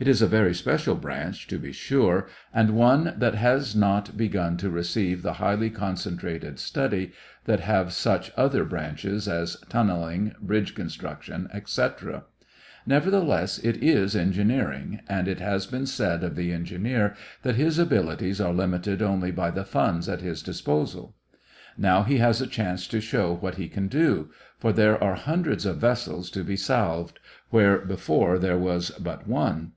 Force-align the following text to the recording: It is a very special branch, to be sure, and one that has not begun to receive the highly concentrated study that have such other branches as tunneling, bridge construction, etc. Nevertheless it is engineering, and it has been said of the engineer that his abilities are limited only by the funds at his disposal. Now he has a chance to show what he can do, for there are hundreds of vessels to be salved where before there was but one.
It 0.00 0.06
is 0.06 0.22
a 0.22 0.28
very 0.28 0.54
special 0.54 0.94
branch, 0.94 1.48
to 1.48 1.58
be 1.58 1.72
sure, 1.72 2.28
and 2.54 2.76
one 2.76 3.14
that 3.16 3.34
has 3.34 3.74
not 3.74 4.16
begun 4.16 4.56
to 4.58 4.70
receive 4.70 5.22
the 5.22 5.32
highly 5.42 5.70
concentrated 5.70 6.60
study 6.60 7.10
that 7.46 7.58
have 7.58 7.92
such 7.92 8.30
other 8.36 8.64
branches 8.64 9.26
as 9.26 9.56
tunneling, 9.68 10.36
bridge 10.40 10.76
construction, 10.76 11.48
etc. 11.52 12.22
Nevertheless 12.86 13.58
it 13.58 13.82
is 13.82 14.14
engineering, 14.14 15.00
and 15.08 15.26
it 15.26 15.40
has 15.40 15.66
been 15.66 15.84
said 15.84 16.22
of 16.22 16.36
the 16.36 16.52
engineer 16.52 17.14
that 17.42 17.56
his 17.56 17.76
abilities 17.76 18.40
are 18.40 18.54
limited 18.54 19.02
only 19.02 19.32
by 19.32 19.50
the 19.50 19.64
funds 19.64 20.08
at 20.08 20.20
his 20.20 20.44
disposal. 20.44 21.16
Now 21.76 22.04
he 22.04 22.18
has 22.18 22.40
a 22.40 22.46
chance 22.46 22.86
to 22.86 23.00
show 23.00 23.34
what 23.34 23.56
he 23.56 23.66
can 23.66 23.88
do, 23.88 24.30
for 24.60 24.72
there 24.72 25.02
are 25.02 25.16
hundreds 25.16 25.66
of 25.66 25.78
vessels 25.78 26.30
to 26.30 26.44
be 26.44 26.54
salved 26.54 27.18
where 27.50 27.78
before 27.78 28.38
there 28.38 28.58
was 28.58 28.90
but 28.92 29.26
one. 29.26 29.72